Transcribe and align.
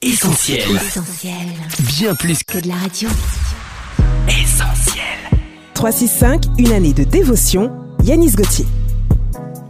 Essentiel. 0.00 0.60
Essentiel. 0.76 1.34
Bien 1.98 2.14
plus 2.14 2.44
Que 2.44 2.58
de 2.60 2.68
la 2.68 2.76
radio. 2.76 3.08
qu'essentiel. 4.28 5.02
365, 5.74 6.44
une 6.58 6.70
année 6.70 6.92
de 6.92 7.02
dévotion. 7.02 7.72
Yanis 8.04 8.30
Gauthier. 8.30 8.64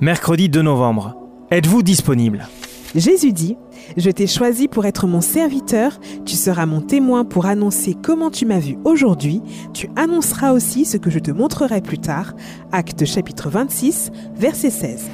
Mercredi 0.03 0.51
2 0.51 0.61
novembre. 0.61 1.17
Êtes-vous 1.51 1.83
disponible? 1.83 2.46
Jésus 2.95 3.33
dit 3.33 3.56
Je 3.96 4.11
t'ai 4.11 4.27
choisi 4.27 4.69
pour 4.69 4.87
être 4.87 5.07
mon 5.07 5.21
serviteur, 5.21 5.98
tu 6.25 6.36
seras 6.36 6.66
mon 6.66 6.80
témoin 6.80 7.25
pour 7.25 7.46
annoncer 7.46 7.96
comment 8.00 8.30
tu 8.30 8.46
m'as 8.46 8.59
vu 8.59 8.77
aujourd'hui, 8.85 9.43
tu 9.73 9.89
annonceras 9.96 10.53
aussi 10.53 10.85
ce 10.85 10.96
que 10.96 11.11
je 11.11 11.18
te 11.18 11.30
montrerai 11.30 11.80
plus 11.80 11.99
tard. 11.99 12.35
Acte 12.72 13.04
chapitre 13.04 13.50
26, 13.50 14.11
verset 14.36 14.71
16. 14.71 15.11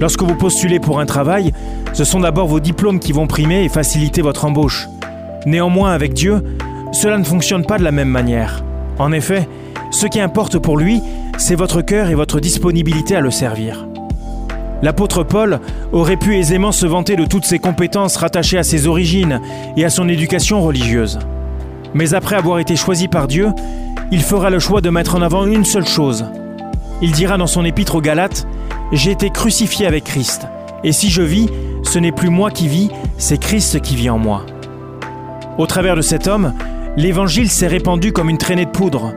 Lorsque 0.00 0.22
vous 0.22 0.34
postulez 0.34 0.80
pour 0.80 1.00
un 1.00 1.06
travail, 1.06 1.52
ce 1.92 2.04
sont 2.04 2.20
d'abord 2.20 2.46
vos 2.46 2.60
diplômes 2.60 3.00
qui 3.00 3.12
vont 3.12 3.26
primer 3.26 3.64
et 3.64 3.68
faciliter 3.68 4.22
votre 4.22 4.44
embauche. 4.44 4.88
Néanmoins, 5.46 5.92
avec 5.92 6.12
Dieu, 6.12 6.42
cela 6.92 7.18
ne 7.18 7.24
fonctionne 7.24 7.64
pas 7.64 7.78
de 7.78 7.84
la 7.84 7.92
même 7.92 8.08
manière. 8.08 8.64
En 8.98 9.12
effet, 9.12 9.48
ce 9.90 10.06
qui 10.06 10.20
importe 10.20 10.58
pour 10.58 10.76
lui, 10.76 11.00
c'est 11.38 11.54
votre 11.54 11.82
cœur 11.82 12.10
et 12.10 12.14
votre 12.14 12.40
disponibilité 12.40 13.16
à 13.16 13.20
le 13.20 13.30
servir. 13.30 13.86
L'apôtre 14.82 15.24
Paul 15.24 15.60
aurait 15.92 16.16
pu 16.16 16.36
aisément 16.36 16.72
se 16.72 16.86
vanter 16.86 17.16
de 17.16 17.26
toutes 17.26 17.44
ses 17.44 17.58
compétences 17.58 18.16
rattachées 18.16 18.58
à 18.58 18.62
ses 18.62 18.86
origines 18.86 19.40
et 19.76 19.84
à 19.84 19.90
son 19.90 20.08
éducation 20.08 20.62
religieuse. 20.62 21.18
Mais 21.92 22.14
après 22.14 22.36
avoir 22.36 22.58
été 22.58 22.76
choisi 22.76 23.08
par 23.08 23.28
Dieu, 23.28 23.48
il 24.10 24.22
fera 24.22 24.50
le 24.50 24.58
choix 24.58 24.80
de 24.80 24.90
mettre 24.90 25.16
en 25.16 25.22
avant 25.22 25.46
une 25.46 25.64
seule 25.64 25.86
chose. 25.86 26.24
Il 27.02 27.12
dira 27.12 27.36
dans 27.36 27.46
son 27.46 27.64
épître 27.64 27.94
aux 27.94 28.00
Galates, 28.00 28.46
J'ai 28.92 29.10
été 29.10 29.30
crucifié 29.30 29.86
avec 29.86 30.04
Christ, 30.04 30.46
et 30.82 30.92
si 30.92 31.10
je 31.10 31.22
vis, 31.22 31.48
ce 31.82 31.98
n'est 31.98 32.12
plus 32.12 32.30
moi 32.30 32.50
qui 32.50 32.68
vis, 32.68 32.90
c'est 33.18 33.38
Christ 33.38 33.80
qui 33.80 33.96
vit 33.96 34.10
en 34.10 34.18
moi. 34.18 34.46
Au 35.58 35.66
travers 35.66 35.96
de 35.96 36.02
cet 36.02 36.26
homme, 36.26 36.54
l'évangile 36.96 37.50
s'est 37.50 37.66
répandu 37.66 38.12
comme 38.12 38.30
une 38.30 38.38
traînée 38.38 38.64
de 38.64 38.70
poudre, 38.70 39.12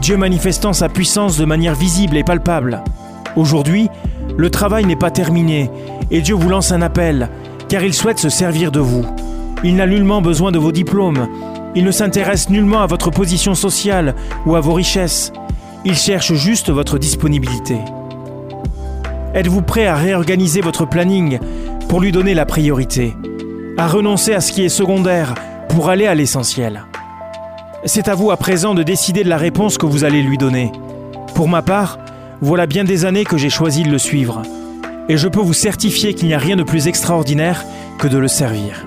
Dieu 0.00 0.16
manifestant 0.16 0.72
sa 0.72 0.88
puissance 0.88 1.38
de 1.38 1.44
manière 1.44 1.74
visible 1.74 2.16
et 2.16 2.24
palpable. 2.24 2.82
Aujourd'hui, 3.36 3.88
le 4.36 4.50
travail 4.50 4.84
n'est 4.84 4.96
pas 4.96 5.10
terminé, 5.10 5.70
et 6.10 6.20
Dieu 6.20 6.34
vous 6.34 6.48
lance 6.48 6.72
un 6.72 6.82
appel, 6.82 7.28
car 7.68 7.82
il 7.82 7.94
souhaite 7.94 8.18
se 8.18 8.28
servir 8.28 8.72
de 8.72 8.80
vous. 8.80 9.04
Il 9.62 9.76
n'a 9.76 9.86
nullement 9.86 10.20
besoin 10.20 10.52
de 10.52 10.58
vos 10.58 10.72
diplômes, 10.72 11.28
il 11.74 11.84
ne 11.84 11.90
s'intéresse 11.90 12.50
nullement 12.50 12.82
à 12.82 12.86
votre 12.86 13.10
position 13.10 13.54
sociale 13.54 14.14
ou 14.46 14.56
à 14.56 14.60
vos 14.60 14.74
richesses, 14.74 15.32
il 15.84 15.96
cherche 15.96 16.34
juste 16.34 16.70
votre 16.70 16.98
disponibilité. 16.98 17.78
Êtes-vous 19.34 19.62
prêt 19.62 19.86
à 19.86 19.96
réorganiser 19.96 20.60
votre 20.60 20.86
planning 20.86 21.38
pour 21.88 22.00
lui 22.00 22.12
donner 22.12 22.34
la 22.34 22.46
priorité, 22.46 23.14
à 23.76 23.88
renoncer 23.88 24.34
à 24.34 24.40
ce 24.40 24.52
qui 24.52 24.64
est 24.64 24.68
secondaire 24.68 25.34
pour 25.68 25.90
aller 25.90 26.06
à 26.06 26.14
l'essentiel? 26.14 26.84
C'est 27.84 28.08
à 28.08 28.14
vous 28.14 28.30
à 28.30 28.36
présent 28.36 28.74
de 28.74 28.82
décider 28.82 29.24
de 29.24 29.28
la 29.28 29.36
réponse 29.36 29.76
que 29.76 29.86
vous 29.86 30.04
allez 30.04 30.22
lui 30.22 30.38
donner. 30.38 30.72
Pour 31.34 31.48
ma 31.48 31.62
part, 31.62 31.98
voilà 32.40 32.66
bien 32.66 32.84
des 32.84 33.04
années 33.04 33.24
que 33.24 33.36
j'ai 33.36 33.50
choisi 33.50 33.82
de 33.82 33.90
le 33.90 33.98
suivre, 33.98 34.42
et 35.08 35.16
je 35.16 35.28
peux 35.28 35.40
vous 35.40 35.52
certifier 35.52 36.14
qu'il 36.14 36.28
n'y 36.28 36.34
a 36.34 36.38
rien 36.38 36.56
de 36.56 36.62
plus 36.62 36.88
extraordinaire 36.88 37.64
que 37.98 38.08
de 38.08 38.18
le 38.18 38.28
servir. 38.28 38.86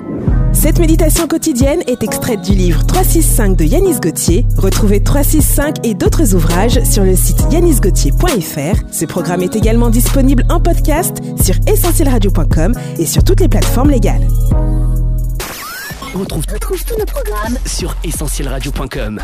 Cette 0.53 0.79
méditation 0.79 1.27
quotidienne 1.27 1.81
est 1.85 2.03
extraite 2.03 2.41
du 2.41 2.53
livre 2.53 2.85
365 2.85 3.55
de 3.55 3.63
Yanis 3.63 3.99
Gauthier. 3.99 4.45
Retrouvez 4.57 5.03
365 5.03 5.85
et 5.85 5.93
d'autres 5.93 6.33
ouvrages 6.33 6.83
sur 6.83 7.03
le 7.03 7.15
site 7.15 7.41
yanisgauthier.fr. 7.51 8.81
Ce 8.91 9.05
programme 9.05 9.43
est 9.43 9.55
également 9.55 9.89
disponible 9.89 10.43
en 10.49 10.59
podcast 10.59 11.17
sur 11.41 11.55
essentielradio.com 11.67 12.73
et 12.97 13.05
sur 13.05 13.23
toutes 13.23 13.39
les 13.39 13.49
plateformes 13.49 13.91
légales. 13.91 14.27
On 16.15 16.19
retrouve, 16.19 16.45
retrouve 16.51 16.83
tous 16.83 16.97
nos 16.97 17.05
programmes 17.05 17.57
sur 17.65 17.95
essentielradio.com. 18.03 19.21